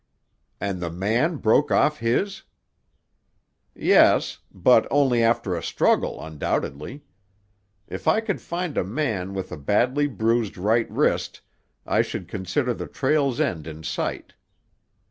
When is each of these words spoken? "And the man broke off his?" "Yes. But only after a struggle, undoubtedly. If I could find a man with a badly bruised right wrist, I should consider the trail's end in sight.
"And 0.59 0.79
the 0.81 0.89
man 0.89 1.35
broke 1.35 1.69
off 1.69 1.99
his?" 1.99 2.41
"Yes. 3.75 4.39
But 4.51 4.87
only 4.89 5.21
after 5.21 5.55
a 5.55 5.61
struggle, 5.61 6.19
undoubtedly. 6.25 7.03
If 7.87 8.07
I 8.07 8.19
could 8.19 8.41
find 8.41 8.79
a 8.79 8.83
man 8.83 9.35
with 9.35 9.51
a 9.51 9.57
badly 9.57 10.07
bruised 10.07 10.57
right 10.57 10.89
wrist, 10.89 11.41
I 11.85 12.01
should 12.01 12.27
consider 12.27 12.73
the 12.73 12.87
trail's 12.87 13.39
end 13.39 13.67
in 13.67 13.83
sight. 13.83 14.33